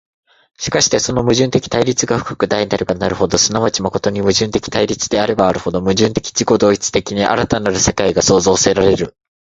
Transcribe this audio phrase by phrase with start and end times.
[0.57, 9.15] しかしてその矛盾的対立が深く大なればなるほど、即ち真に矛盾的対立であればあるほど、矛盾的自己同一的に新たなる世界が創造せられる。